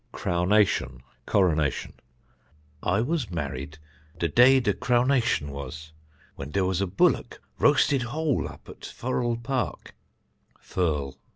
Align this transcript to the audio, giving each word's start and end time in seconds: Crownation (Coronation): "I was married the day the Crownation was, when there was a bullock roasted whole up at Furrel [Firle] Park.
Crownation 0.11 1.01
(Coronation): 1.27 1.93
"I 2.81 3.01
was 3.01 3.29
married 3.29 3.77
the 4.19 4.29
day 4.29 4.57
the 4.59 4.73
Crownation 4.73 5.49
was, 5.49 5.93
when 6.35 6.49
there 6.49 6.65
was 6.65 6.81
a 6.81 6.87
bullock 6.87 7.39
roasted 7.59 8.01
whole 8.01 8.47
up 8.47 8.67
at 8.67 8.81
Furrel 8.83 9.35
[Firle] 9.37 9.43
Park. 9.43 9.93